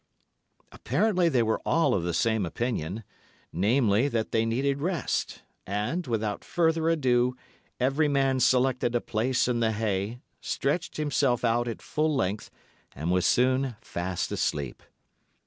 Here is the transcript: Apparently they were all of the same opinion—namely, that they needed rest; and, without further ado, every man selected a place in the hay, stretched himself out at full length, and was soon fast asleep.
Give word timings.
Apparently 0.71 1.29
they 1.29 1.43
were 1.43 1.61
all 1.63 1.93
of 1.93 2.01
the 2.01 2.11
same 2.15 2.43
opinion—namely, 2.43 4.07
that 4.07 4.31
they 4.31 4.47
needed 4.47 4.81
rest; 4.81 5.43
and, 5.67 6.07
without 6.07 6.43
further 6.43 6.89
ado, 6.89 7.35
every 7.79 8.07
man 8.07 8.39
selected 8.39 8.95
a 8.95 8.99
place 8.99 9.47
in 9.47 9.59
the 9.59 9.73
hay, 9.73 10.19
stretched 10.41 10.97
himself 10.97 11.45
out 11.45 11.67
at 11.67 11.83
full 11.83 12.15
length, 12.15 12.49
and 12.95 13.11
was 13.11 13.27
soon 13.27 13.75
fast 13.79 14.31
asleep. 14.31 14.81